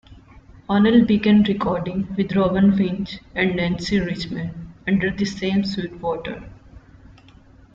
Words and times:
O'Neill 0.67 1.05
began 1.05 1.43
recording 1.43 2.11
with 2.17 2.35
Robin 2.35 2.75
Winch 2.75 3.19
and 3.35 3.55
Nancy 3.57 3.99
Richman 3.99 4.73
under 4.87 5.11
the 5.11 5.25
name 5.43 5.61
Suitewater. 5.61 6.49